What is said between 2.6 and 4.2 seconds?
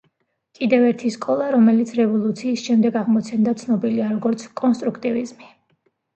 შემდეგ აღმოცენდა, ცნობილია